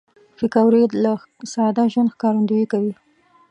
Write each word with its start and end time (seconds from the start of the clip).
پکورې 0.37 0.83
له 1.03 1.13
ساده 1.53 1.83
ژوند 1.91 2.11
ښکارندويي 2.13 2.65
کوي 2.73 2.93